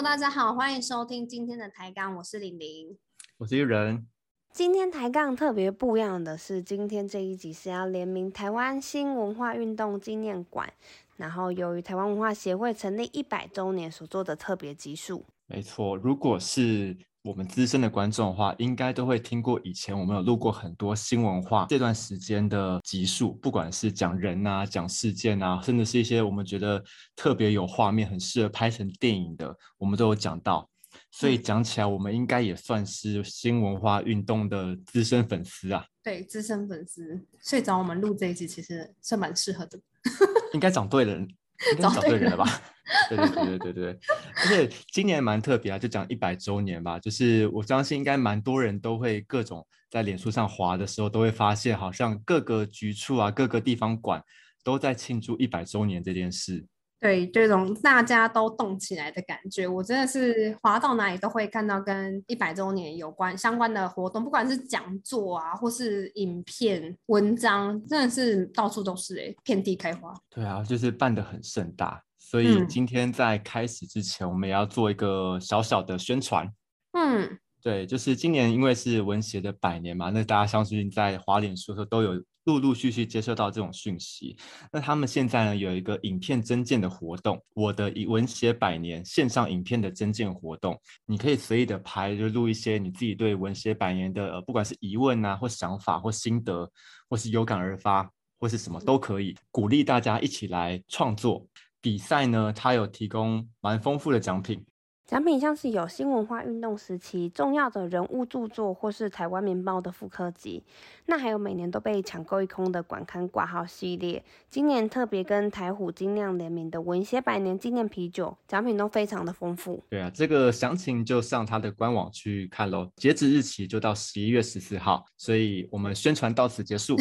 [0.00, 2.96] Hello，大家好，欢迎收听今天的抬杠，我是玲玲。
[3.36, 4.08] 我是一人，
[4.50, 10.72] 今天抬杠特别不一样的是，今天这一集是要联名台湾新文化运动纪念馆，
[11.18, 15.26] 然后由于台湾文化协会成立一百周年所做的特别集数。
[15.46, 15.94] 没错。
[15.98, 26.82] 如果是我们资深的观众的话，应该都会听过以前我们有录过很多新文化这段时间的集数，不管是讲人啊、讲事件啊，甚至是一些我们觉得
[27.14, 30.66] 特别有画面、很适合拍成电影的，我们都有讲到。
[31.12, 39.78] 所以讲起来，我们应该也算是新文化运动的资深粉丝啊，对，资深粉丝，所以找我们录这一集其实算蛮适合的。
[40.54, 41.28] 应该找对人，
[41.72, 42.46] 应该找对人了吧？
[43.08, 44.00] 对对对对对对，
[44.36, 46.98] 而且今年蛮特别啊，就讲一百周年吧。
[46.98, 54.22] 就是我相信应该蛮多人都会各种在脸书上滑的时候，都会发现好像各个局处啊、各个地方馆
[54.64, 56.66] 都在庆祝一百周年这件事。
[57.00, 70.14] 对，这种大家都动起来的感觉，我真的是滑到哪里都会看到跟一百周年有关相关的活动，不管是讲座啊，或是影片、文章，真的是到处都是哎，遍地开花。
[70.28, 72.02] 对啊，就是办得很盛大。
[72.18, 76.46] 所以嗯今天在开始之前，我们也要做一个小小的宣传。
[76.92, 84.36] 嗯，对，就是今年因为是文协的百年嘛，那大家相信在华脸书的时候都有陆陆续续接收到这种讯息。
[84.72, 96.68] 那他们现在呢有一个影片增建的活动，我的文协百年线上影片的增建活动，你可以随意的拍，就录一些你自己对文协百年的，不管是疑问啊，或想法，或心得，
[97.08, 101.46] 或是有感而发，或是什么都可以，鼓励大家一起来创作。
[101.80, 104.62] 比赛呢，它有提供蛮丰富的奖品。
[105.10, 110.62] 奖品像是有新文化运动时期重要的人物著作，或是台湾民报的复刻集。
[111.06, 114.24] 那还有每年都被抢购一空的馆刊挂号系列。
[114.48, 119.82] 今年特别跟台虎精酿联名的文协百年纪念啤酒，奖品都非常的丰富。
[119.90, 122.88] 对啊，这个详情就上它的官网去看喽。
[122.94, 126.96] 截止日期就到十一月十四号，所以我们宣传到此结束。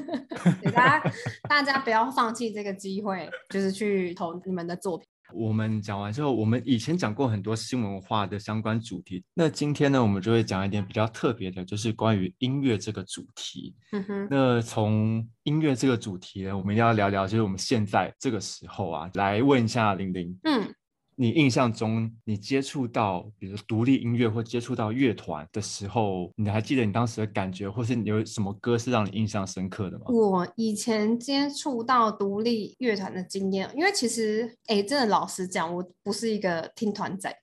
[0.60, 1.12] 给大家
[1.48, 5.06] 大家不要放弃这个机会，就是去投你们的作品。
[5.34, 13.74] 我们讲完之后，我们以前讲过很多新文化的相关主题，那今天呢，我们就会讲一点比较特别的，就是关于音乐这个主题。
[13.92, 20.74] 嗯哼，那从音乐这个主题呢，我们要聊聊，就是我们现在这个时候啊，来问一下玲玲，嗯。
[21.16, 30.04] 你印象中，你接触到比如独立音乐或接触到乐团的时候，你还记得你当时的感觉，或是你有什么歌是让你印象深刻的吗？
[30.08, 37.34] 我以前接触到独立乐团的经验，因为其实，哎，真的老实讲，我不是一个听团仔，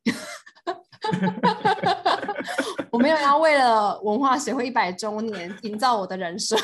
[2.92, 6.56] 我没有要为了文化协会一百周年营造我的人设，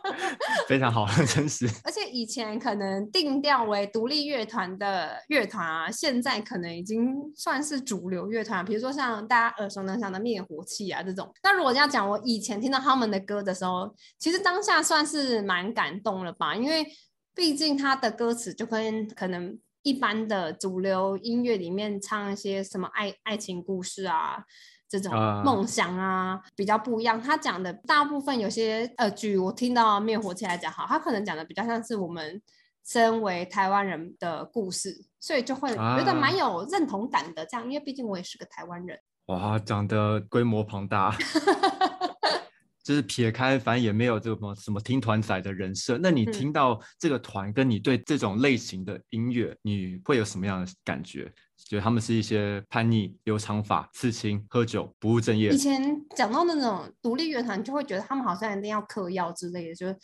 [0.68, 1.68] 非常好，很真实。
[1.84, 11.32] 而且以前可能定调为独立乐团的乐团啊，现在可能已经算是主流乐团，比如说像大家耳熟能详的灭火器啊这种。
[11.42, 16.86] 那如果要讲我以前听到他们的歌的时候，其实当下算是蛮感动了吧，因为
[17.34, 24.44] 毕竟他的歌词就跟可能一般的主流音乐里面唱一些什么爱爱情故事啊。
[24.86, 27.20] 这种啊梦想啊，比较不一样。
[27.20, 32.40] 他讲的大部分有些呃，举我听到灭火器来讲好，他可能讲的比较像是我们
[32.86, 37.44] 身为台湾人的故事，所以就会觉得蛮啊有认同感的。
[37.44, 38.96] 这样，因为毕竟我也是个台湾人。
[39.26, 41.16] 哇，讲的规模庞大，
[42.84, 45.98] 就是撇开，反正也没有这个什么什么听团仔的人设。
[46.00, 51.32] 那你嗯听到这个团，跟你对这种类型的音乐，你会有什么样的感觉？
[51.56, 55.56] 觉得他们是一些叛逆、留长发、刺青、喝酒、不务正业以。
[55.56, 55.82] 前
[56.14, 59.96] 讲到那种独立乐团，就会觉得他们好像一定要嗑药之类的，就是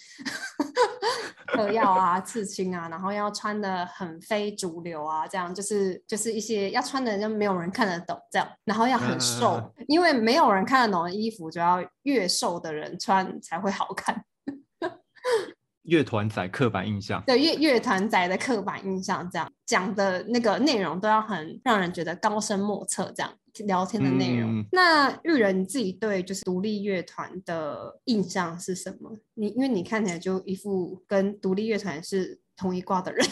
[1.53, 14.25] 嗑药啊、 刺青啊，然后要穿的很非主流啊，这样就是就是一些要穿的就没有人看得懂这样，然后要很瘦，嗯因为没有人看得懂的衣服，就要越瘦的人穿才会好看。
[15.83, 23.33] 乐团仔刻板印象，对乐乐团仔的刻板印象，这样讲的那个内容都要很让人觉得高深莫测，这样
[23.67, 24.59] 聊天的内容。
[24.61, 29.17] 嗯那玉人你自己对就是独立乐团的印象是什么？
[29.35, 33.27] 你因为你看起来就一副跟独立乐团是同一挂的人。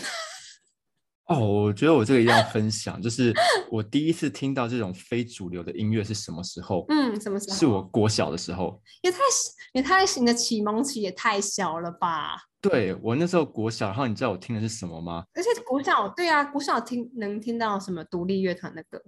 [1.26, 3.35] 哦，我觉得我这个一定要分享，就是
[3.70, 6.87] 我第一次听到这种非主流的音乐是什么时候？
[6.88, 7.56] 嗯，什么时候？
[7.56, 8.81] 是我国小的时候。
[9.03, 9.19] 也太
[9.75, 12.38] 也太你的启蒙期也太小了吧？
[12.62, 15.23] 对我那时候国小，然后你知道我听的是什么吗？
[15.35, 18.99] 而且国小对啊，国小听能听到什么独立乐团的歌？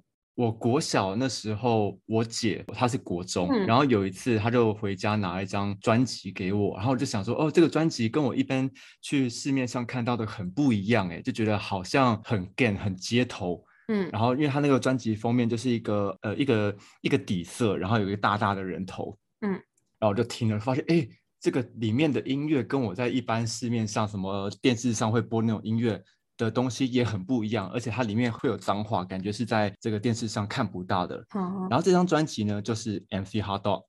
[0.40, 3.66] 我国小那时候，我姐她是国中，嗯。
[3.66, 8.70] 然后有一次她就回家拿了一张专辑给我，然后我就想说，哦，这个专辑跟我一般
[9.02, 14.08] 去市面上看到的很不一样，哎，就觉得好像很 gay 很街头，嗯。
[14.10, 19.50] 然后因为他那个专辑封面就是一个呃一个一个底色，然后有一个大大的人头，嗯，
[19.98, 21.06] 然后我就听了，发现哎，
[21.38, 26.02] 这个里面的音乐跟我在一般市面上什么电视上会播那种音乐
[26.44, 31.24] 的东西也很不一样，而且它里面会有脏话，感觉是在这个电视上看不到的。
[31.28, 33.84] 好然后这张专辑呢，就是 MC Hot Dog。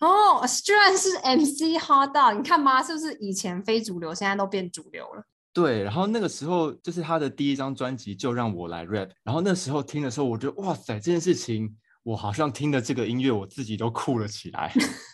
[0.00, 2.82] 哦，居然是 MC Hot Dog，你看吗？
[2.82, 5.22] 是不是以前非主流，现在都变主流了？
[5.52, 9.10] 对，然后那个时候就是他的第一张专辑，就让我来 rap。
[9.22, 14.72] 然后那时候听的时候，我觉得哇塞，这件事情我好像听的这个音乐，我自己都哭了起来。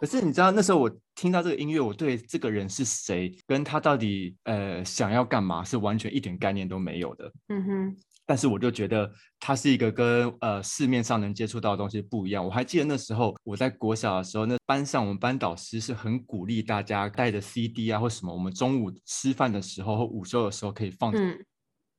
[0.00, 7.30] 可是你知道那时候我听到这个音乐，我对这个人是谁，跟他到底呃想要干嘛，是完全一点概念都没有的。
[7.48, 12.42] 嗯哼，但是我就觉得它是一个跟呃市面上能接触到的东西不一样。
[12.42, 21.38] 我还记得那时候我在国小的时候，那班上我们班导师是很鼓励大家带着 CD 啊或什么，我们中午吃饭的时候或午休的时候可以放，嗯，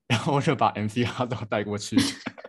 [0.08, 1.96] 然后我就把 MC 哈都带过去。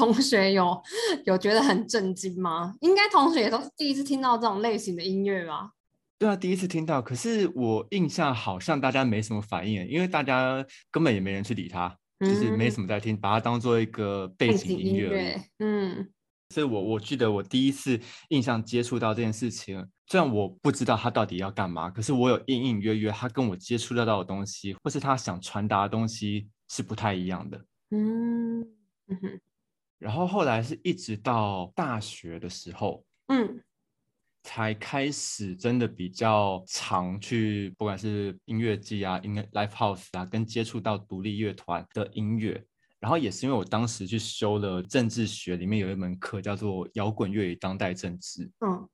[0.00, 0.82] 同学有
[1.26, 2.74] 有觉得很震惊吗？
[2.80, 5.72] 应该同学也都是第一次听到这种类型的音乐吧？
[6.18, 15.42] 对啊，第一次听到，可是我印象好像大家没什么反应，因为大家根本也没人去理他，就是没嗯什么在听，把它当做一个背景音乐而已。
[15.58, 16.08] 嗯
[16.48, 18.00] 所以我我记得我第一次
[18.30, 27.64] 印象接触到这件事情，虽然我不知道他到底要干嘛，可是我有隐隐约约他跟我接触得到的东西，或是他想传达的东西是不太一样的。
[27.90, 29.40] 嗯嗯哼
[30.00, 33.62] 然后后来是一直到大学的时候，嗯
[34.42, 42.64] 才开始真的比较常去，不管是音乐季啊、音乐 live house 啊，跟接触到独立乐团的音乐。
[42.98, 48.50] 然后也是因为我当时去修了政治学，里面有一门课叫做摇滚乐与当代政治。
[48.66, 48.88] 嗯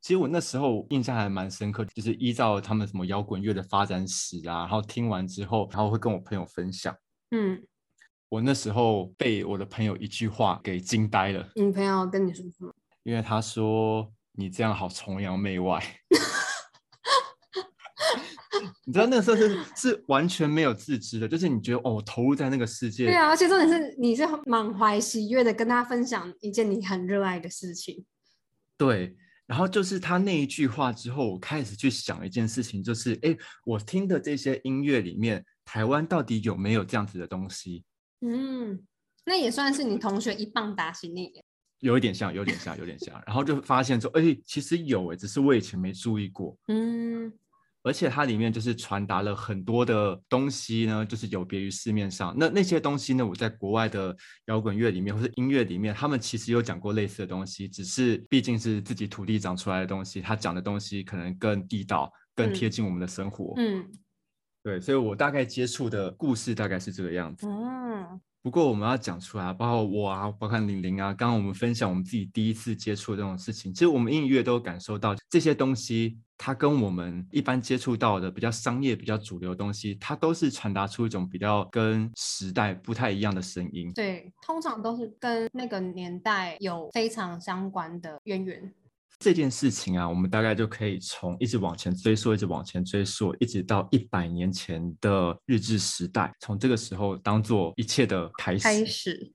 [0.00, 6.94] 其实我那时候印象还蛮深刻，就是依照他们什么摇滚乐的发展史啊，然后听完之后，然后会跟我朋友分享。
[7.30, 7.60] 嗯，
[8.28, 12.74] 我那时候被我的朋友一句话给惊呆了，你朋友跟你说什么？
[13.04, 15.82] 因为他说你这样好崇洋媚外。
[18.84, 28.04] 你知道那个时候是是完全没有自知的，就是你觉得哦，我投入在那个世界，对啊，而且重点是你是满怀喜悦的跟他分享一件你很热爱的事情。
[28.76, 37.84] 对，然后就是他那一句话之后，我开始去想一件事情，就是哎，我听的这些音乐里面，台湾到底有没有这样子的东西？
[38.20, 38.82] 嗯，
[39.24, 41.32] 那也算是你同学一棒打醒你。
[41.80, 46.56] 有一点像，有点像，有点像，然后就发现说，哎，其实有哎，只是我以前没注意过。
[46.68, 47.32] 嗯
[47.82, 54.16] 而且它里面就是传达了很多的东西呢，就是有别于市面上那那些东西呢，我在国外的
[54.46, 63.54] 摇滚乐里面或是音乐里面，他们其实有讲过类似的东西，只是毕竟是自己土地长出来的东西，他讲的东西可能更地道、更贴嗯近我们的生活。
[63.56, 63.88] 嗯
[64.66, 67.46] 对，所以我大概接触的故事大概是这个样子。
[67.46, 83.92] 嗯不过我们要讲出来，包括我啊，包括玲玲啊，刚刚我们分享我们自己第一次接触的这种事情，其实我们隐约都有感受到这些东西，它跟我们一般接触到的比较商业、比较主流的东西，它都是传达出一种比较跟时代不太一样的声音。
[83.94, 88.72] 对，通常都是跟那个年代有非常相关的渊源。
[89.18, 98.62] 这件事情啊，我们大概就可以从一直往前追溯，一直往前追溯，一直到一百年前的日治时代，从这个时候当做一切的开始。
[98.62, 99.32] 开始，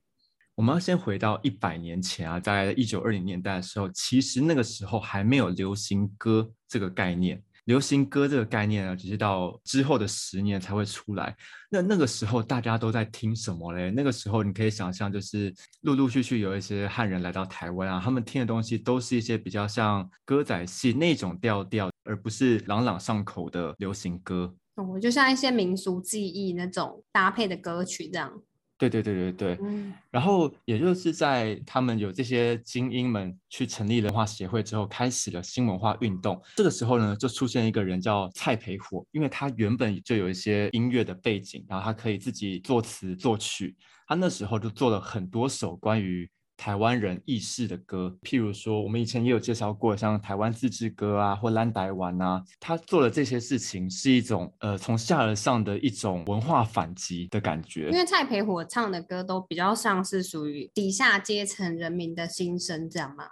[0.54, 7.42] 我们要先回到一百年前啊，大概一九二零年代的时候，其实那个时候还没有流行歌这个概念。
[7.64, 11.36] 流行歌这个概念呢，只是到之后的十年才会出来。
[11.70, 13.90] 那那个时候大家都在听什么嘞？
[13.90, 24.54] 那个时候你可以想象，就是陆陆续续有一些汉人来到台湾啊，他们听的东西都是一些比较像歌仔戏那种调调，而不是朗朗上口的流行歌。
[24.74, 28.42] 哦，就像一些民俗记忆那种搭配的歌曲这样。
[28.88, 36.40] 对对对对对，嗯然后也就是在他们有这些精英们去成立文化协会之后，开始了新文化运动。
[36.56, 43.76] 这个时候呢，就出现一个人叫蔡培火，因为他原本就有一些音乐的背景，然后他可以自己作词作曲。
[44.06, 46.28] 他那时候就做了很多首关于
[46.62, 57.90] 台湾人意识的歌，譬如说我们以前也有介绍过，像台湾自治歌啊，或蓝台湾啊，他做的这些事情是一种呃从下而上的一种文化反击的感觉。
[57.90, 63.24] 因为蔡培火唱的歌都比较像是属于底下阶层人民的心声，这样吗？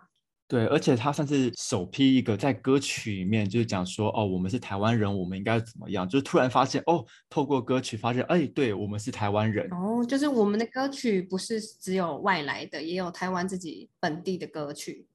[0.51, 6.09] 对，而且他算是首批一个在歌曲里面就是讲说，哦，我们是台湾人，我们应该怎么样？
[6.09, 9.69] 就是突然发现，哦，透过歌曲发现，哎，对我们是台湾人。
[9.71, 15.07] 哦，就是我们的歌曲不是只有外来的，也有台湾自己本地的歌曲。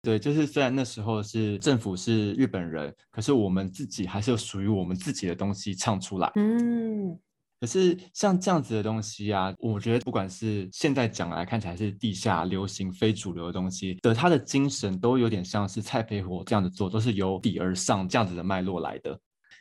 [0.00, 6.30] 对，就是虽然那时候是政府是日本人，可是我们自己还是有属于我们自己的东西唱出来。
[6.36, 7.18] 嗯
[7.60, 19.18] 可是像这样子的东西啊，我觉得不管是现在讲来看起来是地下流行、非主流的东西的，它的精神都有点像是蔡培火这样子做，都是由底而上这样子的脉络来的。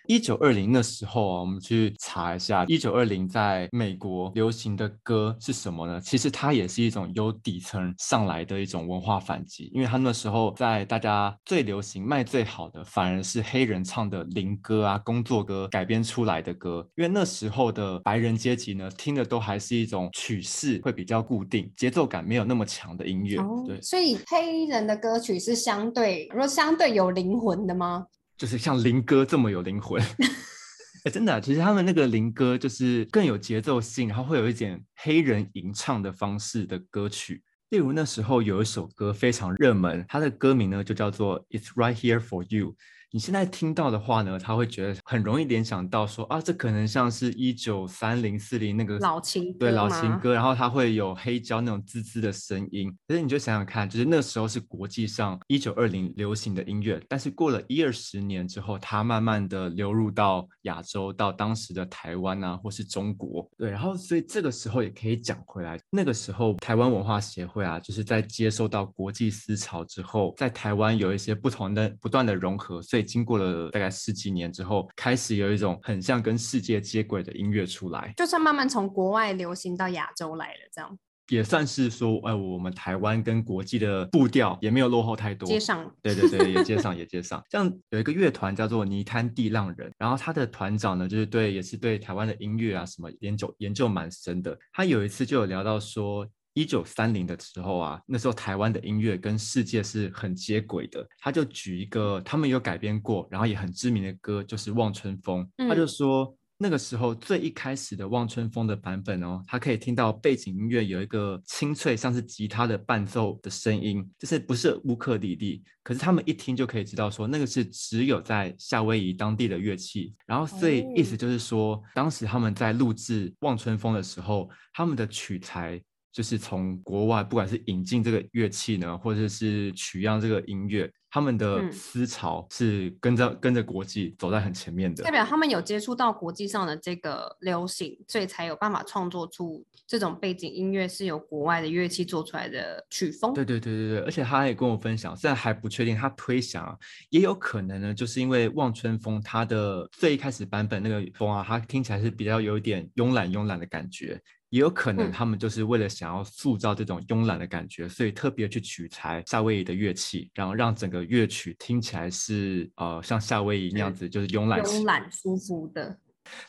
[0.07, 5.99] 一九二零的时候啊，我们去查一下，一九二零在美国流行的歌是什么呢？
[5.99, 23.37] 其实它也是一种由底层上来的一种文化反击，因为它那时候在大家最流行、卖最好的，反而是黑人唱的灵歌啊、工作歌改编出来的歌，因为那时候的白人阶级呢，听的都还是一种曲式会比较固定、节奏感没有那么强的音乐。
[23.65, 28.05] 对，所以黑人的歌曲是相对，如果相对有灵魂的吗？
[28.37, 30.01] 就是像林歌这么有灵魂，
[31.03, 37.43] 哎，真的，其实他们那个林歌就是更有节奏性，然后会有一点黑人吟唱的方式的歌曲。
[37.69, 42.71] 例如那时候有一首歌非常热门，它的歌名呢就叫做《It's Right Here for You》。
[43.11, 52.93] 你现在听到的话呢，他会觉得很容易联想到说啊，这可能像是一九三零四零那个老情对老情歌，然后它会有黑胶那种滋滋的声音。
[53.07, 63.49] 可是你就想想看，就是那时候是国际上一九二零流行的音乐，但是过了一二十年之后，它慢慢的流入到亚洲，到当时的台湾啊，或是中国。
[63.57, 72.96] 对，然后所以这个时候也可以讲回来，那个时候台湾文化协会啊，就是在接受到国际思潮之后，在台湾有一些不同的不断的融合，所以。
[73.03, 80.97] 经过了大概十几年之后，开始有一种很像跟世界接轨的音乐出来，就算慢慢从国外流行到亚洲来了，这样
[81.29, 87.43] 也算是说，哎，我们台湾跟国际的步调也没有落后太多，接上，对对对，也接上也接上。
[87.49, 94.57] 像有一个乐团叫做泥滩地浪人，然后他的团长呢，就是对，也是对台湾的音乐啊什么研究研究蛮深的。
[94.71, 96.27] 他有一次就有聊到说。
[96.57, 101.07] 一九三零的时候啊，那时候台湾的音乐跟世界是很接轨的。
[101.19, 105.47] 他就举一个他们有改编过，然后也很知名的歌，就是《望春风》。
[105.69, 106.35] 他就说。
[106.59, 120.15] 那个时候最一开始的《望春风》的版本哦，他可以听到背景音乐有一个清脆，像是吉他的伴奏的声音，就是不是乌克丽丽，可是他们一听就可以知道说那个是只有在夏威夷当地的乐器。
[120.25, 125.79] 然后所以意思就是说，当时他们在录制《望春风》的时候，他们的取材。
[126.17, 135.03] 就是从国外，不管是引进这个乐器呢，或者是取样这个音乐，他们的思潮是跟着跟着国际走在很前面的。
[135.03, 143.31] 代表他们有接触到国际上的这个流行，所以才有办法创作出这种背景音乐是由国外的乐器做出来的曲风。
[143.35, 146.75] 对对对对对，而且他也跟我分享，虽然还不确定，他推想
[147.11, 154.19] 也有可能呢，就是因为《望春风》它的最一开始版本那个风啊，它听起来是比较有一点慵懒慵懒的感觉。
[154.49, 165.99] 也有可能他们就是为了想要塑造这种慵懒的感觉，所以特别去取材夏威夷的乐器，然后让整个乐曲听起来是呃像夏威夷那样子，就是慵懒、慵懒舒服的。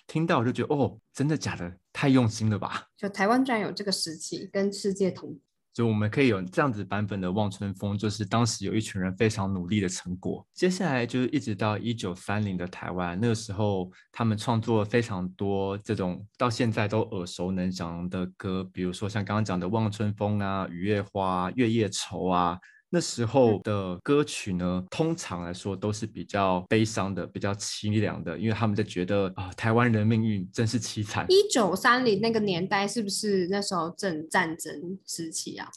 [0.06, 1.72] 听到我就觉得哦，真的假的？
[1.92, 2.86] 太用心了吧！
[2.96, 5.38] 就台湾居然有这个时期跟世界同。
[5.78, 10.44] 就我们可以有这样子版本的《望春风》，就是当时有一群人非常努力的成果。
[10.52, 22.58] 接下来就是一直到一九三零的台湾，那个时候他们创作了非常多这种到现在都耳熟能详的歌，比如说像刚刚讲的《望春风》啊，《雨夜花》《月夜愁》啊。
[22.90, 31.26] 那时候的歌曲呢，通常来说都是比较悲伤的，比较凄凉的，因为他们在觉得啊，台湾人命运真是凄惨。
[31.28, 35.68] 一九三零那个年代，是不是那时候正战争时期啊？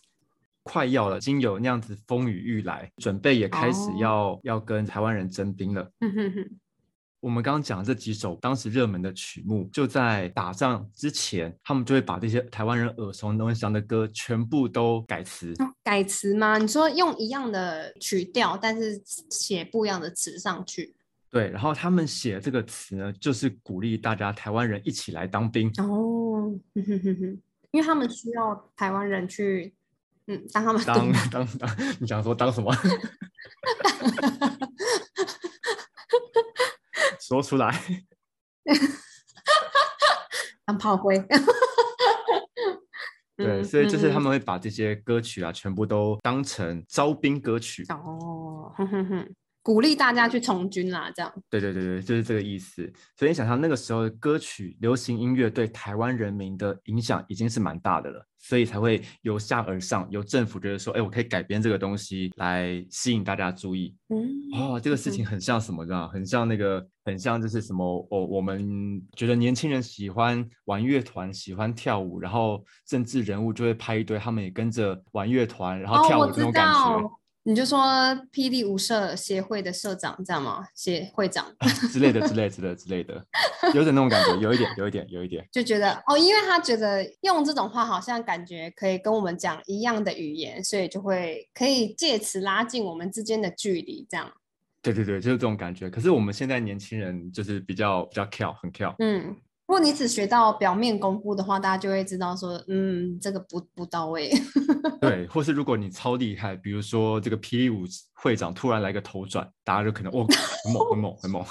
[0.63, 5.91] 快要了，已经有那样子风雨欲来，准备也开始要要跟台湾人征兵了。
[7.21, 15.53] 我们刚刚讲的这几首当时热门的曲目，就在打仗之前，他们就会把这些台湾人耳熟能详的歌全部都改词。
[15.83, 16.57] 改词吗？
[16.57, 18.99] 你说用一样的曲调，但是
[19.29, 20.95] 写不一样的词上去？
[21.29, 25.71] 对，然后他们写这个词呢，就是鼓励大家台湾人一起来当兵。
[25.77, 29.71] 哦，因为他们需要台湾人去，
[30.25, 32.75] 嗯，当他们当当当，你想说当什么？
[37.31, 37.73] 说出来，
[40.65, 41.17] 当炮灰。
[43.37, 47.85] 对，所以就是他们会把这些歌曲啊，全部都当成招兵歌曲。
[47.87, 49.33] 哦，哼哼哼，
[49.63, 51.31] 鼓励大家去从军啦，这样。
[51.49, 52.91] 对对对对，就是这个意思。
[53.17, 58.25] 所以你想象那个时候歌曲、流行音乐对台湾人民的影响已经是蛮大的了。
[58.43, 63.95] 所以才会由下而上，由政府觉得说，哎，我可以改编这个东西来吸引大家注意。
[64.09, 64.27] 嗯，
[64.59, 65.85] 哦，这个事情很像什么？
[65.85, 67.85] 知道很像那个，很像就是什么？
[68.09, 77.11] 哦，我们觉得年轻人喜欢玩乐团，喜欢跳舞，然后政治人物就会拍一堆，他们也跟着玩乐团，然后跳舞这种感觉。
[77.43, 77.79] 你就说
[78.31, 80.63] 霹雳舞社协会的社长这样吗？
[80.75, 81.45] 协会长
[81.91, 83.25] 之类的之类之类之类的，
[83.73, 94.31] 有点那种感觉，有一点有一点有一点， 就觉得哦，因为他觉得用这种话好像感觉可以跟我们讲一样的语言，所以就会可以借此拉近我们之间的距离，这样。
[94.83, 95.89] 对对对，就是这种感觉。
[95.89, 98.95] 可是我们现在年轻人就是比较比较跳，很跳。
[98.99, 99.35] 嗯。
[99.71, 104.29] 如果你只学到表面功夫的话，大家就会知道说，嗯，这个不不到位。
[104.99, 107.85] 对，或是如果你超厉害，比如说这个霹雳舞
[108.15, 110.27] 会长突然来个头转，大家就可能哦，
[110.65, 111.45] 很猛很猛很猛。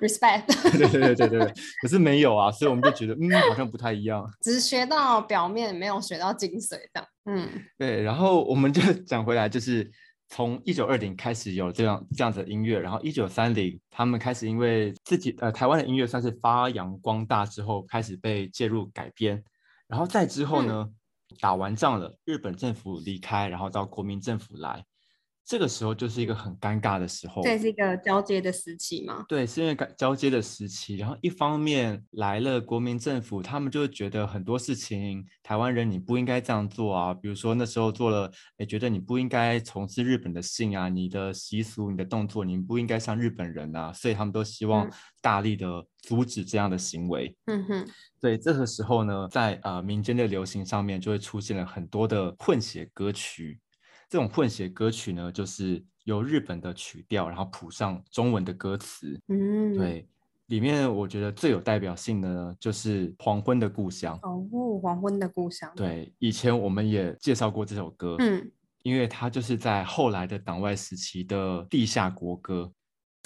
[0.00, 0.46] Respect。
[0.78, 1.52] 对对对对对对。
[1.82, 4.24] 可是没有啊，所以我们就觉得，嗯，好像不太一样。
[4.40, 7.04] 只学到表面，没有学到精髓的。
[7.24, 7.48] 嗯。
[7.76, 9.90] 对，然后我们就讲回来，就是。
[10.30, 19.42] 从一九二零开始有这样这样子的音乐，然后一九三零他们开始因为自己呃台湾的音乐算是发扬光大之后，开始被介入改编，
[19.88, 20.88] 然后再之后呢，
[21.40, 24.84] 打完仗了，日本政府离开，然后到国民政府来。
[25.44, 29.24] 这个时候就是一个很尴尬的时候，这是一个交接的时期吗？
[29.28, 44.88] 对，是因为交接的时期，然后一方面来了国民政府，他们就会觉得很多事情台湾人你不应该这样做啊，比如说那时候做了，哎，觉得你不应该从事日本的性啊，你的习俗、你的动作，你不应该像日本人啊，所以他们都希望
[45.20, 47.36] 大力的阻止这样的行为。
[47.46, 47.88] 嗯哼，
[48.20, 53.58] 对，这个时候呢，在呃民间的流行上面就会出现了很多的混血歌曲。
[54.10, 59.16] 这种混血歌曲呢，就是由日本的曲调，然后谱上中文的歌词。
[59.28, 60.08] 嗯，对，
[60.46, 64.18] 里面我觉得最有代表性的呢，就是《黄昏的故乡》。
[64.28, 64.44] 哦，
[64.80, 65.70] 《黄昏的故乡》。
[65.76, 68.16] 对，以前我们也介绍过这首歌。
[68.18, 68.50] 嗯，
[68.82, 72.72] 因为它就是在后来的党外时期的地下国歌，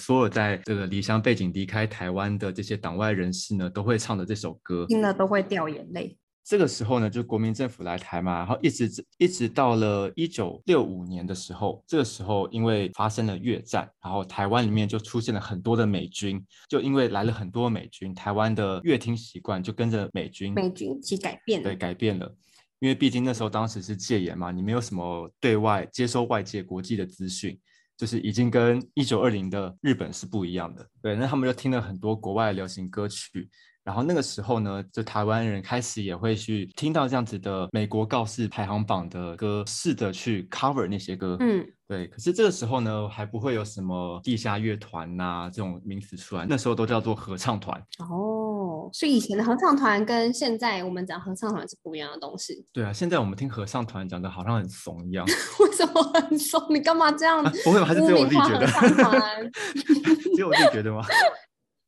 [0.03, 6.15] 所有在这个离乡背景离开台湾的这些党外人士呢，都会唱的这首歌，听了都会掉眼泪。
[6.47, 8.87] 这个时候呢，就国民政府来台嘛，然后一直
[9.17, 22.31] 一直到了一九六五年的时候，这个时候因为发生了越战，然后台湾里面就出现了很多的美军，就因为来了很多美军，台湾的乐听习惯就跟着美军美军一起改变了，对，改变了，
[22.77, 27.59] 因为毕竟那时候当时是戒严嘛，你没有什么对外接收外界国际的资讯，
[27.97, 33.49] 就是已经跟一九二零的日本是不一样的，对，那他们就听了很多国外流行歌曲。
[33.85, 41.37] 然后那个时候呢，就台湾人开始也会去听到这样子的美国告示排行榜的歌，试着去 cover 那些歌。
[41.39, 42.07] 嗯，对。
[42.07, 47.79] 可是这个时候呢，还不会有什么地下乐团呐这种名词出来，那时候都叫做合唱团。
[47.99, 52.65] 哦，所以以前的合唱团跟现在我们讲合唱团是不一样的东西。
[52.73, 55.23] 对啊，现在我们听合唱团讲的好像很怂一样。
[55.61, 56.59] 为什么很怂？
[56.71, 57.43] 你干嘛这样？
[57.63, 58.65] 不会，还是只有我自己觉得。
[60.35, 61.05] 只有我自己觉得吗？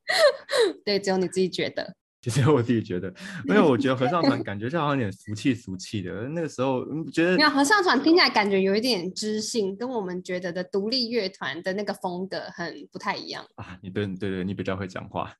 [0.84, 1.94] 对，只有你自己觉得。
[2.20, 3.12] 其实我自己觉得，
[3.44, 6.12] 因为我觉得合唱团 感觉就好像有点俗气俗气的。
[6.28, 13.78] 那个时候觉得，没有合唱团听起来感觉有一点知性，跟我们觉得的独立乐团的那个风格很不太一样啊。
[13.82, 15.32] 你对对对，你比较会讲话。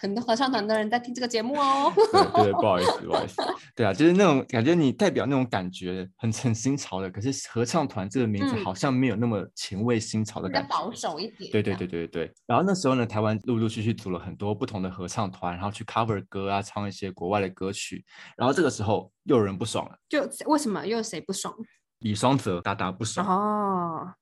[0.00, 1.92] 很多合唱团的人在听这个节目哦。
[2.34, 3.36] 对对，不好意思，不好意思。
[3.76, 7.10] 对啊，就是那种感觉，你代表那种感觉很很新潮的。
[7.10, 11.50] 可是合唱团这个名字好像没有那么前卫新潮的感觉，保守一点。
[11.52, 12.32] 对对对对对。
[12.46, 18.04] 然后那时候呢，台湾陆陆续续组了很多不同的合唱团，然后去 cover 歌啊，唱一些国外的歌曲。
[18.36, 21.54] 然后这个时候又有人不爽了，就为什么又有谁不爽？
[22.00, 24.12] 李双泽大大不爽哦。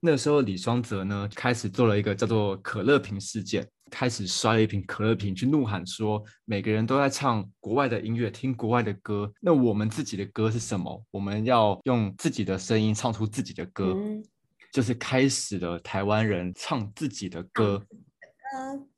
[0.00, 3.68] 那时候李双泽呢，开始做了一个叫做可乐瓶事件。
[3.90, 9.32] 开始摔了一瓶可乐瓶，去怒喊说：“每个人都在唱国外的音乐，听国外的歌。
[9.40, 11.00] 那我们自己的歌是什么？
[11.12, 13.94] 我们要用自己的声音唱出自己的歌，
[14.72, 17.80] 就是开始了台湾人唱自己的歌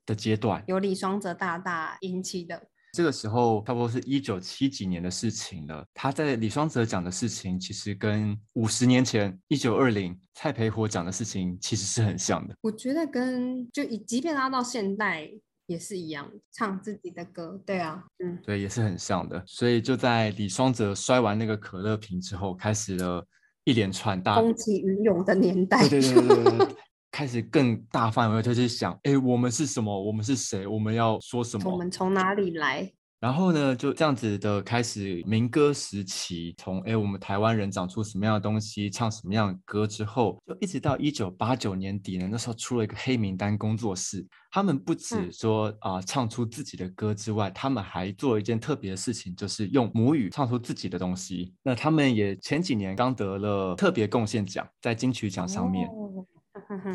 [0.03, 0.63] 的阶段。
[0.65, 2.67] 由李双泽大大引起的。”
[2.97, 5.85] 这个时候差不多是一九七几年的事情了。
[5.93, 12.55] 他在李双泽讲的事情，其实跟五十年前一九二零蔡培火讲的事情其实是很像的。
[12.59, 15.29] 我觉得跟就以即便拉到现代
[15.67, 17.61] 也是一样，唱自己的歌。
[17.63, 19.43] 对啊，嗯，对，也是很像的。
[19.45, 23.23] 所以就在李双泽摔完那个可乐瓶之后，开始了
[23.65, 25.87] 一连串大风起云涌的年代。
[25.87, 26.75] 对对对对对。
[27.17, 30.03] 开始更大范围，就去想，哎，我们是什么？
[30.03, 30.67] 我们是谁？
[30.67, 31.71] 我们要说什么？
[31.71, 32.93] 我们从哪里来？
[33.19, 51.55] 然后呢，就这样子的开始民歌时期，从哎，我们台湾人长出什么样的东西，唱什么样的歌之后，就一直到一九八九年底呢，那时候出了一个黑名单工作室，他们不止说啊唱出自己的歌之外，他们还做了一件特别的事情，就是用母语唱出自己的东西。
[51.63, 55.89] 那他们也前几年刚得了特别贡献奖，在金曲奖上面。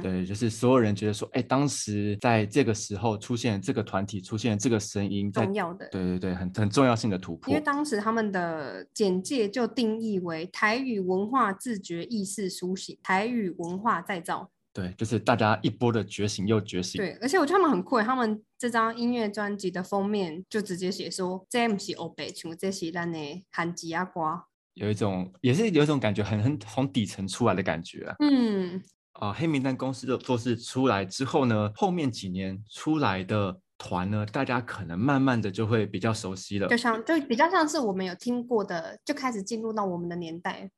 [0.03, 5.89] 对，就是所有人觉得说，哎，当时在这个时候出现这个团体，出现这个声音，在重要的。
[5.91, 7.51] 对对对，很很重要性的突破。
[7.51, 14.51] 因为当时他们的简介就定义为台语文化自觉意识苏醒，台语文化再造。
[14.75, 16.99] 对，就是大家一波的觉醒又觉醒。
[16.99, 23.19] 对，而且我觉得他们很酷，他们这张音乐专辑的封面就直接写说这不是欧北唱，这是咱的
[23.51, 24.47] 韩吉阿瓜。
[24.73, 28.17] 有一种，也是有一种感觉，很很从底层出来的感觉啊。
[28.21, 28.83] 嗯，
[29.23, 40.69] 啊，黑名单公司的做事出来之后呢，后面几年出来的团呢，大家可能慢慢的就会比较熟悉了，就像就比较像是我们有听过的，就开始进入到我们的年代。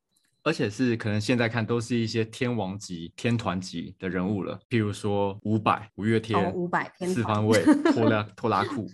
[0.43, 7.59] 而且是可能现在看都是一些天王级、天团级的人物了，譬如说五百、五月天、伍佰、四方位、
[7.95, 8.87] 拖拉拖拉库。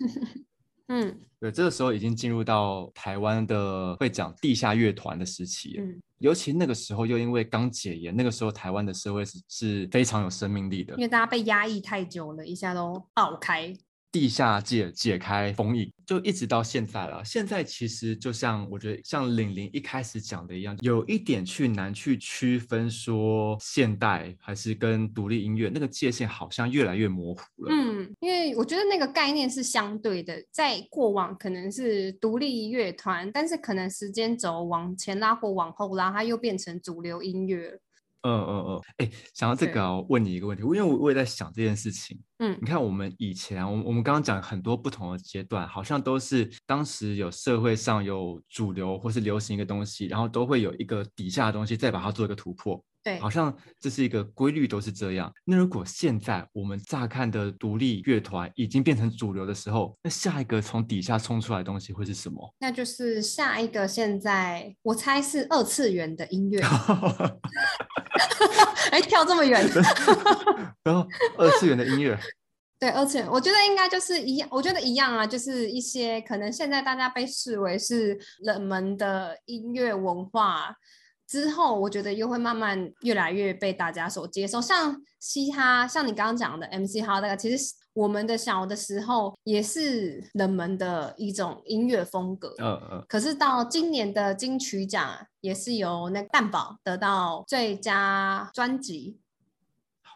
[0.93, 5.77] 嗯，对，这个时候已经进入到台湾的会讲地下乐团的时期。
[5.79, 13.73] 嗯，尤其那个时候又因为刚解严，那个时候台湾的社会是是非常有生命力的，因为大家被压抑太久了，一下都爆开。
[14.11, 17.23] 地下界解开封印，就一直到现在了。
[17.23, 27.69] 现在其实就像我觉得，像玲玲一开始讲的一样，有一点去难去区分说现代还是跟独立音乐那个界限，好像越来越模糊了。
[27.69, 37.79] 嗯，因为我觉得那个概念是相对的，在过往可能是独立乐团，但是可能时间轴往前拉或往后拉，它又变成主流音乐。
[38.23, 42.19] 嗯嗯嗯，哎，想到这个，问你一个问题，因为我我也在想这件事情。
[42.37, 52.83] 嗯，你看我们以前，我我们刚刚讲很多不同的阶段，好像都是当时有社会上有主流或是流行一个东西，然后都会有一个底下的东西再把它做一个突破。
[53.03, 55.33] 对，好像这是一个规律，都是这样。
[55.43, 62.53] 那如果现在我们乍看的独立乐团已经变成主流的时候，那下一个从底下冲出来的东西会是什么？
[62.59, 66.61] 那就是下一个，现在我猜是二次元的音乐。
[68.91, 69.67] 哎，跳这么远，
[70.83, 72.15] 然后二次元的音乐，
[72.77, 80.75] 对，二次元，我觉得应该就是一样，我觉得一样啊，就是一些可能现在大家被视为是冷门的音乐文化。
[81.31, 84.61] 之后，我觉得又会慢慢越来越被大家所接受。
[84.61, 92.53] 像嘻哈，像你刚刚讲的 MC 哈那个，其实我们的小的时候也是冷门的一种音乐风格。
[92.61, 93.05] 嗯嗯。
[93.07, 99.17] 可是到今年的金曲奖，也是由那蛋堡得到最佳专辑。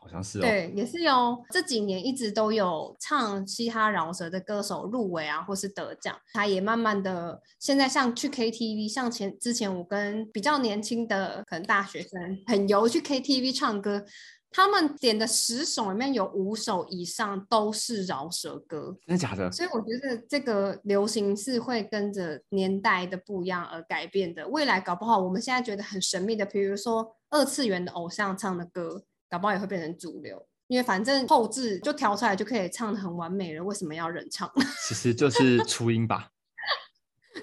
[0.06, 6.16] 好像是哦，对，也是有这几年一直都有唱嘻哈饶舌的歌手入围啊，或是得奖。
[6.32, 14.06] 他也慢慢的，现在像去 KTV，像前之前我跟比较年轻的可能大学生很游去 KTV 唱歌，
[14.52, 19.52] 他们点的十首里面有五首以上都是饶舌歌，真的假的？
[19.52, 24.48] 所以我觉得这个流行是会跟着年代的不一样而改变的。
[24.50, 29.04] 未来搞不好我们现在觉得很神秘的，比如说二次元的偶像唱的歌。
[29.30, 34.52] 搞不好也会变成主流，因为反正后置就调出来就可以唱的很完美了，为什么要人唱？
[34.88, 36.30] 其实就是初音吧。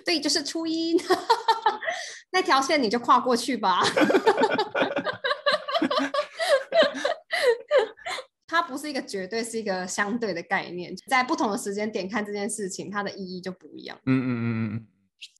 [0.04, 0.98] 对，就是初音，
[2.32, 3.82] 那条线你就跨过去吧。
[8.46, 13.98] 它不是一个绝对，是一个相对的概念，在不同的时间点看这件事情，它的意义就不一样。
[14.04, 14.86] 嗯嗯嗯嗯嗯。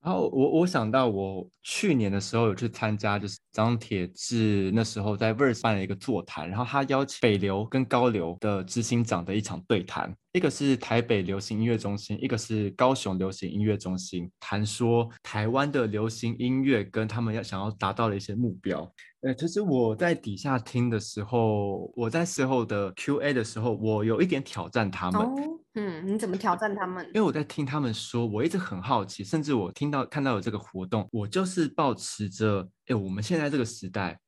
[0.03, 18.93] 然后我我想到我去年的时候有去参加，就是张铁志那时候在 Verse 办了一个座谈，然后他邀请北流跟高流的执行长的一场对谈，一个是台北流行音乐中心，一个是高雄流行音乐中心，谈说台湾的流行音乐跟他们要想要达到的一些目标。
[19.23, 25.29] 呃，其实我在底下听的时候，我在事后的 Q&A 的时候，我有一点挑战他们。
[25.75, 27.05] 嗯，你怎么挑战他们？
[27.07, 34.19] 因为我在听他们说，我一直很好奇，甚至我听到看到有这个活动，我就是保持着，哎，我们现在这个时代，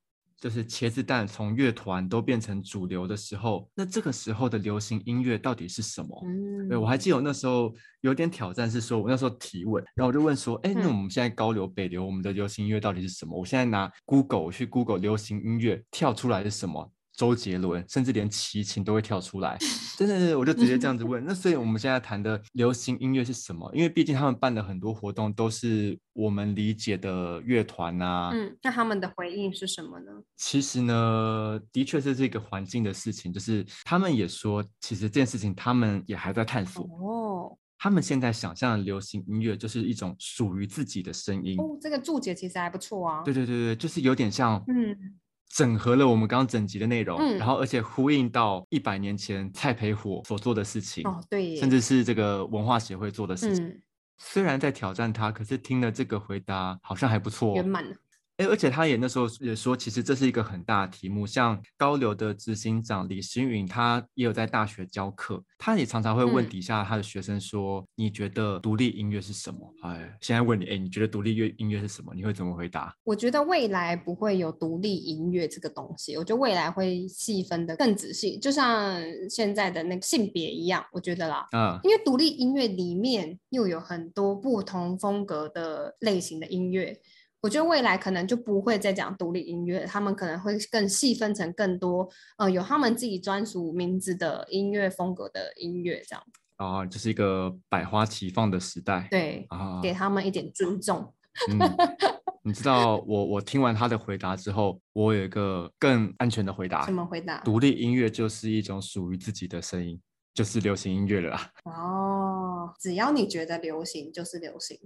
[0.40, 6.22] 就是茄子蛋从乐团都变成主流的时候，那这个时候的流行音乐到底是什么？
[6.26, 13.38] 嗯，对我还记得我那时候有点挑战，是说我那时候提问，然后我就问说，哎，那我们现在高流、北流，我们的流行音乐到底是什么？
[13.38, 16.90] 我现在拿 Google 去 Google 流行音乐，跳出来是什么？
[17.16, 19.56] 周杰伦，甚至连齐秦都会跳出来，
[19.96, 21.24] 真的，我就直接这样子问。
[21.24, 23.70] 那所以我们现在谈的流行音乐是什么？
[23.72, 28.30] 因为毕竟他们办的很多活动都是我们理解的乐团啊。
[28.32, 30.10] 嗯，那他们的回应是什么呢？
[30.36, 36.84] 其实呢，的确是这个环境的事情，就是他们也说，其实这件事情他们也还在探索。
[36.84, 41.56] 哦，他们现在想象的流行音乐就是一种属于自己的声音。
[41.60, 43.22] 哦，这个注解其实还不错啊。
[43.22, 45.14] 对对对对，就是有点像，嗯。
[45.54, 53.64] 整合了我们刚刚整集的内容，然后而且呼应到一百年前蔡培火所做的事情，哦对，甚至是这个文化协会做的事情。
[53.64, 53.82] 嗯，
[54.18, 57.94] 虽然在挑战他，可是听了这个回答好像还不错，圆满了。
[58.38, 61.24] 哎，而且他也那时候也说，其实这是一个很大的题目。
[61.24, 72.12] 像高流的执行长李星云，他也有在大学教课，他也常常会问底下他的学生说：“你觉得独立音乐是什么？”哎，现在问你，哎，你觉得独立乐音乐是什么？
[72.12, 72.92] 你会怎么回答？
[73.04, 87.00] 我觉得未来不会有独立音乐这个东西，我觉得未来会细分的更仔细，就像现在的那个性别一样，我觉得啦，嗯，因为独立音乐里面又有很多不同风格的类型的音乐。
[87.44, 96.24] 我觉得未来可能就不会再讲独立音乐，他们可能会更细分成更多，呃，有他们自己专属名字的音乐风格的音乐这样。
[96.56, 99.06] 啊，这是一个百花齐放的时代。
[99.10, 101.12] 对，啊，给他们一点尊重。
[101.50, 101.58] 嗯，
[102.42, 106.86] 你知道，我我听完他的回答之后，我有一个更安全的回答。
[106.86, 107.40] 什么回答？
[107.40, 110.00] 独立音乐就是一种属于自己的声音，
[110.32, 111.38] 就是流行音乐了。
[111.64, 114.78] 哦，只要你觉得流行，就是流行。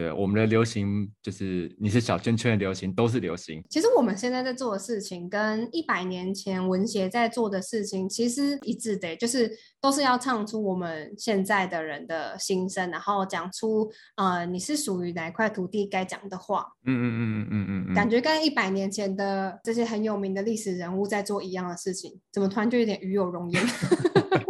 [0.00, 3.62] 对我们的流行，就是你是小圈圈的流行，都是流行。
[3.68, 16.64] 其实我们现在在做的事情，跟一百年前文协在做的事情其实一致的，就是都是要唱出我们现在的人的心声，然后讲出呃你是属于哪一块土地该讲的话。
[16.86, 23.62] 嗯嗯嗯嗯嗯嗯，感觉跟一百年前的这些很有名的历史人物在做一样的事情，怎么突然就有点与有荣焉？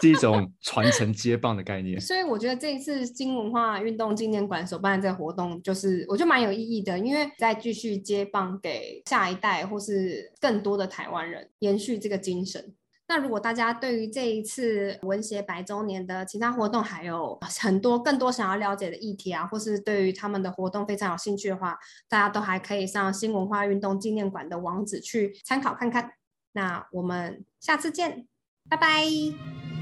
[0.00, 12.74] 是一种传承接棒的概念， 所以我觉得这一次新文化运动纪念馆所办的这个活动，就是我觉得蛮有意义的，因为在继续接棒给下一代或是更多的台湾人延续这个精神。
[13.10, 26.10] 那如果大家对于这一次文协百周年的其他活动还有很多更多想要了解的议题啊，或是对于他们的活动非常有兴趣的话，大家都还可以上新文化运动纪念馆的网址去参考看看。
[26.52, 28.26] 那我们下次见。
[28.68, 29.77] 拜拜。